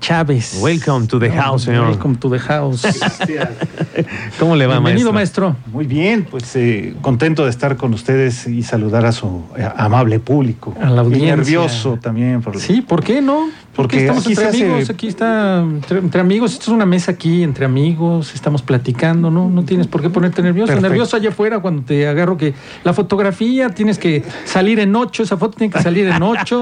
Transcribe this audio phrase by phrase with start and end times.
[0.00, 0.58] Chávez.
[0.60, 1.88] Welcome to the house, señor.
[1.88, 2.82] Welcome to the house.
[4.38, 5.50] ¿Cómo le va, Bienvenido, maestro?
[5.50, 5.72] maestro.
[5.72, 10.20] Muy bien, pues eh, contento de estar con ustedes y saludar a su eh, amable
[10.20, 10.74] público.
[10.80, 11.28] A la audiencia.
[11.28, 12.40] Y nervioso también.
[12.42, 13.48] Por, Sí, ¿por qué no?
[13.74, 16.84] Porque estamos aquí entre se hace- amigos, aquí está entre, entre amigos, esto es una
[16.86, 19.48] mesa aquí entre amigos, estamos platicando, ¿no?
[19.48, 20.66] No tienes por qué ponerte nervioso.
[20.72, 20.88] Perfecto.
[20.88, 25.36] Nervioso allá afuera cuando te agarro que la fotografía tienes que salir en ocho, esa
[25.36, 26.60] foto tiene que salir en ocho,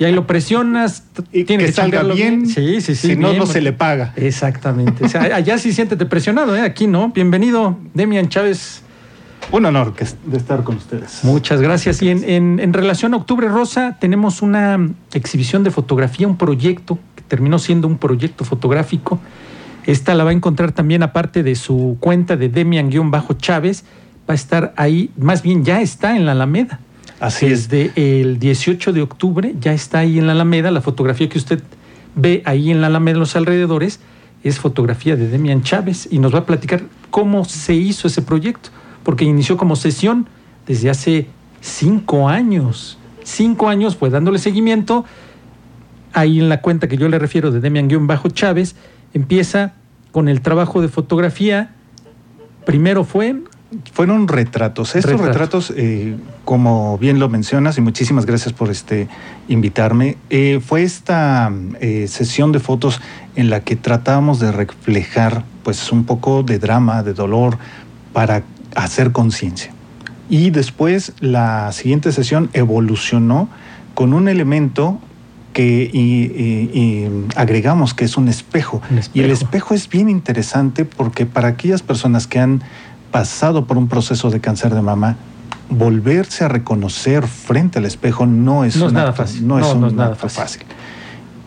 [0.00, 3.08] y ahí lo presionas, Y tiene que salga chambearlo bien, Sí, sí, sí.
[3.08, 4.12] si no, bien, no se le paga.
[4.16, 5.04] Exactamente.
[5.04, 6.62] O sea, allá sí siéntete presionado, ¿eh?
[6.62, 7.10] Aquí no.
[7.10, 8.82] Bienvenido, Demian Chávez.
[9.52, 11.20] Un honor que, de estar con ustedes.
[11.22, 12.02] Muchas gracias.
[12.02, 14.78] Y en, en- en relación a Octubre Rosa, tenemos una
[15.14, 19.20] exhibición de fotografía, un proyecto que terminó siendo un proyecto fotográfico.
[19.86, 23.84] Esta la va a encontrar también, aparte de su cuenta de Demian-Chávez,
[24.28, 26.80] va a estar ahí, más bien ya está en la Alameda.
[27.20, 27.68] Así es.
[27.68, 30.70] Desde el 18 de octubre ya está ahí en la Alameda.
[30.70, 31.62] La fotografía que usted
[32.18, 34.00] ve ahí en la Alameda, en los alrededores,
[34.42, 38.70] es fotografía de Demian Chávez y nos va a platicar cómo se hizo ese proyecto,
[39.04, 40.28] porque inició como sesión
[40.66, 41.28] desde hace
[41.60, 42.98] cinco años.
[43.22, 45.04] Cinco años fue dándole seguimiento.
[46.12, 48.74] Ahí en la cuenta que yo le refiero de Demian-Chávez,
[49.14, 49.74] empieza
[50.10, 51.74] con el trabajo de fotografía.
[52.66, 53.42] Primero fue
[53.92, 54.96] Fueron retratos.
[54.96, 55.68] Estos Retratos.
[55.68, 56.16] retratos, eh,
[56.46, 59.08] como bien lo mencionas, y muchísimas gracias por este
[59.46, 63.00] invitarme, eh, fue esta eh, sesión de fotos
[63.36, 67.58] en la que tratábamos de reflejar pues un poco de drama, de dolor,
[68.14, 68.42] para
[68.74, 69.70] hacer conciencia.
[70.30, 73.50] Y después la siguiente sesión evolucionó
[73.94, 74.98] con un elemento
[75.52, 78.80] que y- y- y agregamos que es un espejo.
[78.90, 79.32] Un Y el espejo.
[79.32, 82.62] espejo es bien interesante porque para aquellas personas que han
[83.10, 85.16] pasado por un proceso de cáncer de mama,
[85.70, 89.46] volverse a reconocer frente al espejo no es, No es nada acto- fácil.
[89.46, 90.62] No, es No, un no es nada fácil.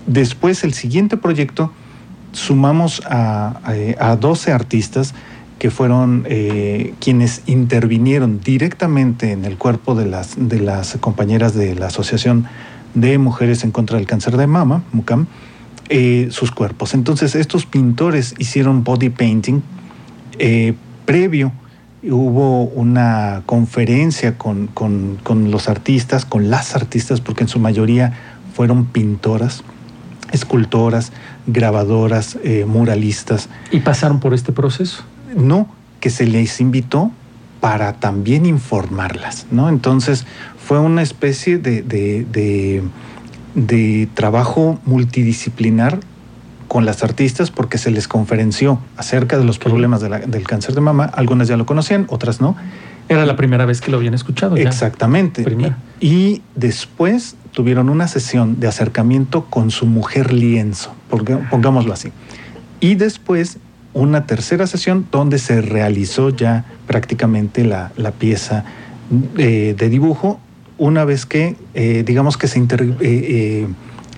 [0.07, 1.71] Después, el siguiente proyecto,
[2.31, 3.59] sumamos a,
[3.99, 5.13] a- a 12 artistas
[5.59, 11.75] que fueron eh, quienes intervinieron directamente en el cuerpo de las, de las compañeras de
[11.75, 12.45] la Asociación
[12.95, 15.27] de Mujeres en contra del Cáncer de Mama, MUCAM,
[15.89, 16.93] eh, sus cuerpos.
[16.95, 19.61] Entonces, estos pintores hicieron body painting.
[20.39, 20.73] Eh,
[21.11, 21.51] previo
[22.03, 28.13] hubo una conferencia con, con- con los artistas, con las artistas, porque en su mayoría
[28.55, 29.61] fueron pintoras,
[30.31, 31.11] escultoras,
[31.47, 33.49] grabadoras, eh, muralistas.
[33.73, 35.03] y pasaron por este proceso.
[35.35, 35.67] No,
[35.99, 37.11] que se les invitó
[37.59, 39.67] para también informarlas, ¿no?
[39.67, 40.25] Entonces
[40.65, 42.83] fue una especie de, de- de-
[43.53, 45.99] de trabajo multidisciplinar
[46.71, 50.73] con las artistas porque se les conferenció acerca de los problemas de la- del cáncer
[50.73, 51.03] de mama.
[51.03, 52.55] Algunas ya lo conocían, otras no.
[53.09, 54.55] Era la primera vez que lo habían escuchado.
[54.55, 54.63] ya.
[54.63, 55.43] Exactamente.
[55.43, 55.77] Primera.
[55.99, 60.95] Y, después tuvieron una sesión de acercamiento con su mujer lienzo,
[61.49, 62.13] pongámoslo así.
[62.79, 63.57] Y después
[63.93, 68.63] una tercera sesión donde se realizó ya prácticamente la, la pieza
[69.37, 70.39] eh, de dibujo,
[70.77, 73.67] una vez que, eh, digamos que se inter- eh,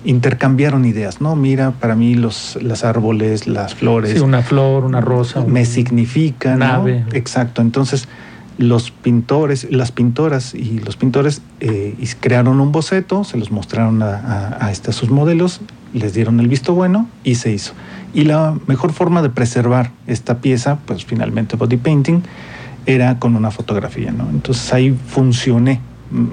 [0.04, 1.34] intercambiaron ideas, ¿no?
[1.36, 5.40] Mira, para mí los, los árboles, las flores, Sí, una flor, una rosa.
[5.40, 6.58] un- me significan.
[6.58, 6.66] ¿no?
[6.66, 7.04] Nave.
[7.12, 7.62] Exacto.
[7.62, 8.08] Entonces,
[8.58, 14.14] los pintores, las pintoras y los pintores eh, crearon un boceto, se los mostraron a,
[14.60, 15.60] a, a este- a sus modelos,
[15.92, 17.72] les dieron el visto bueno y se hizo.
[18.12, 22.20] Y la mejor forma de preservar esta pieza, pues finalmente body painting,
[22.86, 24.28] era con una fotografía, ¿no?
[24.30, 25.80] Entonces ahí funcioné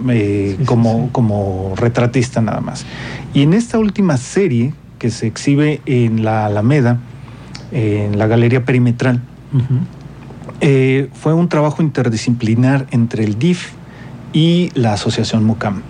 [0.09, 1.09] eh, Sí, como, sí.
[1.11, 2.85] como retratista nada más.
[3.33, 6.99] Y en esta última serie que se exhibe en la Alameda,
[7.71, 9.21] en la Galería Perimetral,
[10.59, 13.71] eh, fue un trabajo interdisciplinar entre el DIF
[14.33, 15.81] y la Asociación MUCAM.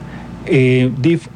[0.45, 1.27] Eh, DIF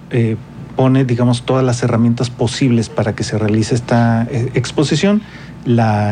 [0.75, 5.21] pone, digamos, todas las herramientas posibles para que se realice esta eh, exposición.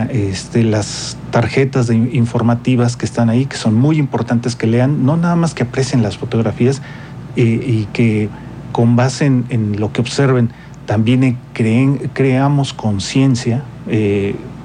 [0.10, 5.36] Este, las tarjetas informativas que están ahí, que son muy importantes que lean, no nada
[5.36, 6.82] más que aprecien las fotografías
[7.36, 8.30] eh, y que
[8.72, 10.50] con base en, lo que observen
[10.88, 13.64] también eh, creen, creamos conciencia,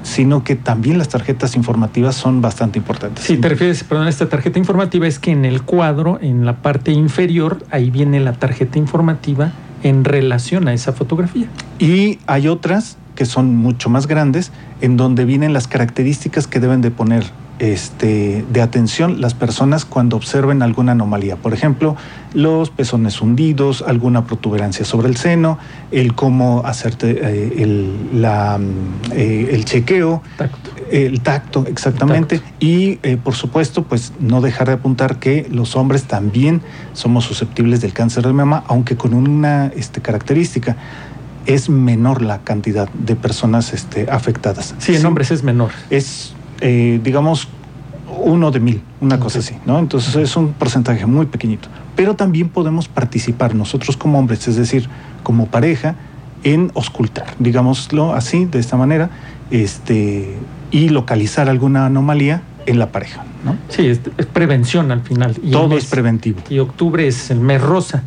[0.05, 3.25] sino que también las tarjetas informativas son bastante importantes.
[3.25, 6.93] Sí, te refieres, perdón, esta tarjeta informativa es que en el cuadro, en la parte
[6.93, 9.53] inferior, ahí viene la tarjeta informativa
[9.83, 11.49] en relación a esa fotografía.
[11.79, 16.81] Y hay otras que son mucho más grandes, en donde vienen las características que deben
[16.81, 17.25] de poner
[17.59, 21.35] este, de atención las personas cuando observen alguna anomalía.
[21.35, 21.97] Por ejemplo,
[22.33, 25.59] los pezones hundidos, alguna protuberancia sobre el seno,
[25.91, 30.68] el cómo hacerte eh, el, la, mm, eh, el chequeo, Tacto.
[30.91, 32.41] El tacto, exactamente.
[32.61, 36.63] Y eh, por supuesto, pues no dejar de apuntar que los hombres también
[36.93, 40.77] somos susceptibles del cáncer de mama, aunque con una este, característica.
[41.47, 44.75] es menor la cantidad de personas este, afectadas.
[44.79, 45.71] Sí, en hombres es menor.
[45.89, 47.49] Es, eh, digamos,
[48.21, 49.79] uno de mil, una cosa así, ¿no?
[49.79, 51.69] Entonces es un porcentaje muy pequeñito.
[51.97, 54.89] Pero también podemos participar nosotros como hombres, es decir,
[55.23, 55.97] como pareja,
[56.45, 59.11] en auscultar, digámoslo así, de esta manera,
[59.51, 60.37] este,
[60.71, 63.57] y localizar alguna anomalía en la pareja, ¿no?
[63.69, 65.35] Sí, es, es prevención al final.
[65.43, 66.41] Y Todo mes- es preventivo.
[66.51, 68.03] Y octubre es el mes rosa.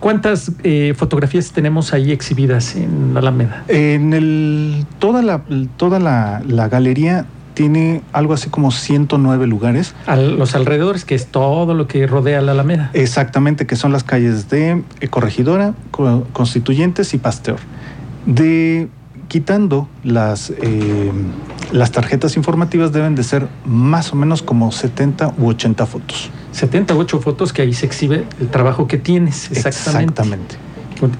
[0.00, 3.62] ¿Cuántas eh, fotografías tenemos ahí exhibidas en la Alameda?
[3.68, 5.42] En el, toda la,
[5.76, 11.26] toda la, la galería tiene algo así como 109 lugares, A los alrededores, que es
[11.26, 12.90] todo lo que rodea la Alameda.
[12.94, 17.58] exactamente, que son las calles de eh, Corregidora, Co- Constituyentes y Pasteur.
[18.26, 18.88] De,
[19.28, 21.12] quitando las, eh,
[21.72, 26.30] las tarjetas informativas deben de ser más o menos como 70 u 80 fotos.
[26.52, 29.50] 78 fotos que ahí se exhibe el trabajo que tienes.
[29.50, 30.22] Exactamente.
[30.22, 30.56] Exactamente.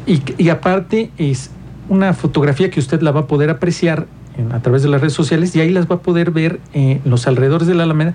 [0.06, 1.50] Y, y aparte es
[1.88, 4.06] una fotografía que usted la va a poder apreciar
[4.36, 7.00] en- a través de las redes sociales y ahí las va a poder ver eh,
[7.04, 8.14] en los alrededores de la Alameda.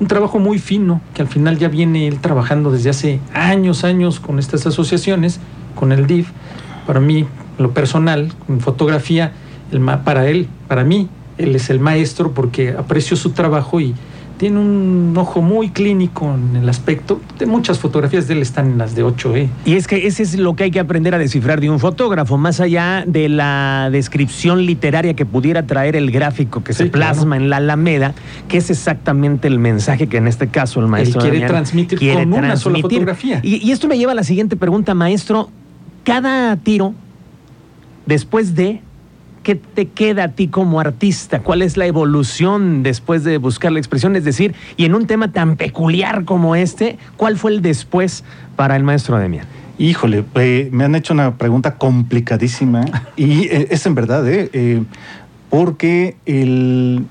[0.00, 4.18] Un trabajo muy fino que al final ya viene él trabajando desde hace años, años
[4.18, 5.38] con estas asociaciones,
[5.76, 6.30] con el DIF.
[6.86, 7.26] Para mí,
[7.58, 9.32] lo personal, en fotografía,
[9.70, 11.08] el para él, para mí,
[11.38, 13.94] él es el maestro porque aprecio su trabajo y
[14.38, 17.20] tiene un ojo muy clínico en el aspecto.
[17.38, 19.48] De muchas fotografías de él están en las de 8E.
[19.64, 22.36] Y es que ese es lo que hay que aprender a descifrar de un fotógrafo,
[22.36, 27.14] más allá de la descripción literaria que pudiera traer el gráfico que se claro.
[27.14, 28.14] plasma en la Alameda,
[28.48, 32.32] que es exactamente el mensaje que en este caso el maestro quiere Damián transmitir con
[32.32, 33.40] una sola fotografía.
[33.42, 35.48] Y, y esto me lleva a la siguiente pregunta, maestro.
[36.02, 36.92] Cada tiro,
[38.04, 38.82] después de,
[39.44, 41.40] ¿qué te queda a ti como artista?
[41.40, 44.16] ¿Cuál es la evolución después de buscar la expresión?
[44.16, 48.24] Es decir, y en un tema tan peculiar como este, ¿cuál fue el después
[48.56, 49.46] para el maestro Demian?
[49.78, 52.84] Híjole, eh, me han hecho una pregunta complicadísima
[53.16, 54.82] y eh, es en verdad, eh, eh,
[55.50, 57.06] porque el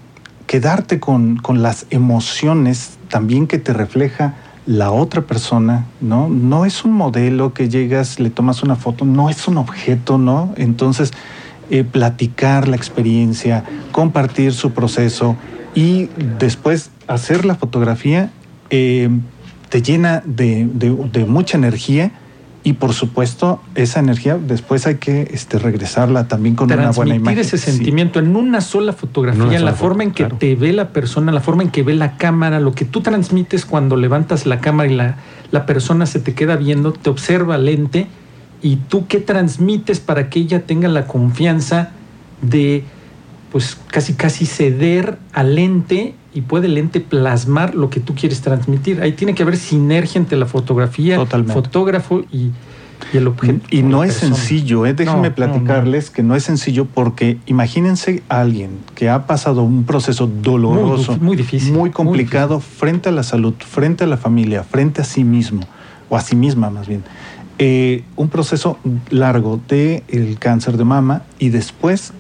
[0.47, 4.33] quedarte con, con las emociones también que te refleja
[4.65, 6.29] la otra persona, ¿no?
[6.29, 10.53] No es un modelo que llegas, le tomas una foto, no es un objeto, ¿no?
[10.55, 11.11] Entonces,
[11.73, 15.35] eh, platicar la experiencia, compartir su proceso
[15.73, 16.07] y
[16.39, 18.29] después hacer la fotografía
[18.69, 19.09] eh,
[19.69, 22.11] te llena de, de- de mucha energía
[22.63, 27.15] y por supuesto esa energía después hay que este, regresarla también con una buena transmitir
[27.21, 27.39] imagen.
[27.39, 27.71] ese Sí.
[27.71, 30.37] sentimiento en una sola fotografía, En en la sola forma foto, en que claro.
[30.37, 33.65] te ve la persona, la forma en que ve la cámara, lo que tú transmites
[33.65, 35.15] cuando levantas la cámara y la,
[35.51, 38.07] la persona se te queda viendo, te observa lente
[38.63, 41.91] y tú qué transmites para que ella tenga la confianza
[42.41, 42.83] de
[43.51, 48.41] pues casi casi ceder al lente y puede el lente plasmar lo que tú quieres
[48.41, 49.01] transmitir.
[49.01, 51.53] Ahí tiene que haber sinergia entre la fotografía, Totalmente.
[51.53, 52.49] fotógrafo y,
[53.13, 53.59] y el objeto.
[53.69, 54.35] Y no es persona.
[54.35, 54.95] sencillo, ¿eh?
[54.95, 59.61] déjenme No, no, platicarles que no es sencillo porque imagínense a alguien que ha pasado
[59.61, 64.07] un proceso doloroso, Muy, muy difícil, muy muy complicado frente a la salud, frente a
[64.07, 65.61] la familia, frente a sí mismo,
[66.09, 67.03] o a sí misma más bien.
[67.59, 68.79] Eh, un proceso
[69.09, 72.13] largo de el cáncer de mama y después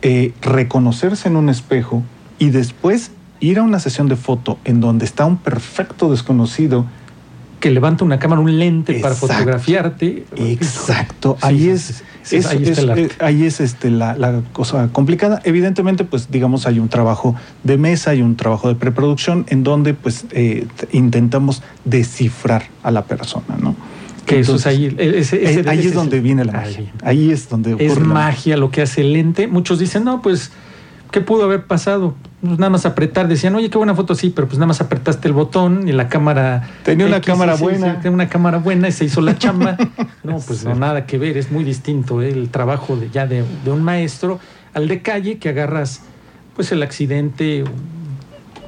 [0.00, 2.02] eh, reconocerse en un espejo
[2.38, 6.86] y después ir a una sesión de foto en donde está un perfecto desconocido
[7.60, 10.24] que levanta una cámara, un lente para fotografiarte.
[10.36, 15.40] Exacto, Sí, ahí sí, es, sí, ahí eh, ahí es, este, la, la cosa complicada.
[15.44, 19.94] Evidentemente, pues digamos, hay un trabajo de mesa, hay un trabajo de preproducción en donde
[19.94, 23.74] pues eh, intentamos descifrar a la persona, ¿no?
[24.28, 25.16] Que eso es Entonces, ahí.
[25.16, 26.92] ese- ese- ahí ese es donde viene la magia.
[27.02, 29.46] Ahí es donde Es ocurre magia lo que hace el lente.
[29.48, 30.52] Muchos dicen, no, pues,
[31.10, 32.14] ¿qué pudo haber pasado?
[32.40, 33.26] Pues nada más apretar.
[33.26, 36.08] Decían, oye, qué buena foto, sí, pero pues nada más apretaste el botón y la
[36.08, 36.68] cámara.
[36.84, 37.96] Tenía una cámara sí, buena.
[37.96, 39.76] tenía una cámara buena y se hizo la chamba.
[40.22, 41.36] no, pues no, nada que ver.
[41.36, 42.30] Es muy distinto ¿eh?
[42.30, 44.38] el trabajo de, ya de, de un maestro
[44.74, 46.02] al de calle que agarras,
[46.54, 47.64] pues, el accidente,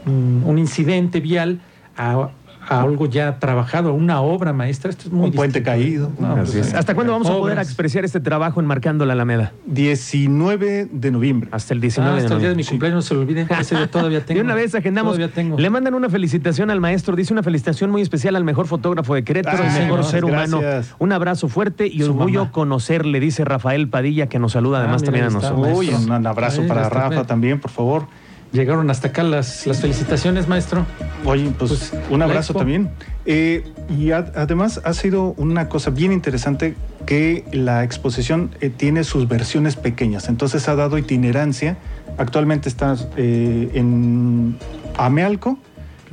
[0.06, 1.60] un, un incidente vial
[1.96, 2.30] a,
[2.70, 4.90] a algo ya trabajado, a una obra maestra.
[4.90, 5.70] Esto es muy Un puente distinto.
[5.70, 6.12] caído.
[6.18, 6.74] No, Así pues, es.
[6.74, 9.52] ¿Hasta cuándo vamos a poder expresar este trabajo enmarcando la Alameda?
[9.66, 11.48] 19 de noviembre.
[11.52, 12.68] Hasta el Ah, 19 hasta de el día de mi noviembre.
[12.70, 13.46] cumpleaños no se lo olvide.
[13.60, 14.38] Ese todavía tengo.
[14.38, 15.14] De una vez agendamos.
[15.14, 15.58] Todavía tengo.
[15.58, 17.16] Le mandan una felicitación al maestro.
[17.16, 20.60] Dice una felicitación muy especial al mejor fotógrafo de Querétaro, Ah, el mejor ser humano.
[20.60, 20.94] gracias.
[20.98, 22.52] Un abrazo fuerte y Su orgullo mamá.
[22.52, 25.78] conocerle, dice Rafael Padilla, que nos saluda Ah, además mira, también a nosotros.
[25.78, 28.06] Uy, un abrazo Ahí para Rafa también, por favor.
[28.52, 30.84] Llegaron hasta acá las, las felicitaciones, maestro.
[31.24, 32.90] Oye, pues, Pues, un abrazo también.
[33.24, 36.74] Eh, y ad- además ha sido una cosa bien interesante
[37.06, 41.76] que la exposición eh, tiene sus versiones pequeñas, entonces ha dado itinerancia.
[42.18, 44.56] Actualmente está eh, en
[44.98, 45.56] Amealco,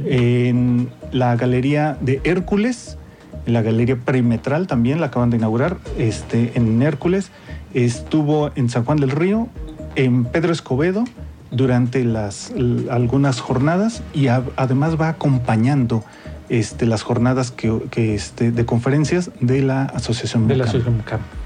[0.05, 2.97] en la galería de Hércules,
[3.47, 7.31] en la Galería Perimetral también, la acaban de inaugurar, este, en Hércules,
[7.73, 9.47] estuvo en San Juan del Río,
[9.95, 11.03] en Pedro Escobedo,
[11.51, 12.51] durante las,
[12.89, 16.03] algunas jornadas y además va acompañando
[16.49, 21.03] este, las jornadas que, este, de conferencias de la Asociación De la Asociación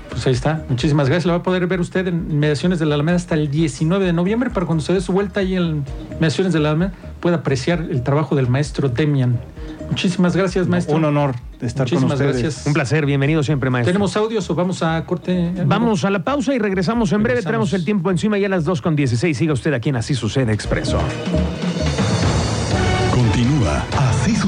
[0.09, 0.63] Pues ahí está.
[0.69, 1.25] Muchísimas gracias.
[1.25, 4.13] Lo va a poder ver usted en Mediaciones de la Alameda hasta el 19 de
[4.13, 5.83] noviembre para cuando se dé su vuelta ahí en
[6.19, 9.39] Mediaciones de la Alameda pueda apreciar el trabajo del maestro Demian.
[9.89, 10.95] Muchísimas gracias, maestro.
[10.97, 12.41] Un honor estar con ustedes.
[12.41, 12.65] Gracias.
[12.67, 13.91] Un placer, bienvenido siempre, maestro.
[13.91, 15.51] ¿Tenemos audios o vamos a corte?
[15.65, 17.41] Vamos a la pausa y regresamos en breve.
[17.41, 19.37] Tenemos el tiempo encima ya a las 2 con 16.
[19.37, 20.99] Siga usted aquí en Así Sucede Expreso.